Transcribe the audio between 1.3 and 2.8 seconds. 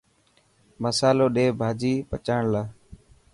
ڌي ڀاڄي پچائڻ لاءِ.